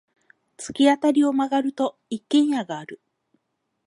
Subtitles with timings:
[0.57, 2.99] 突き当たりを曲がると、一軒家がある。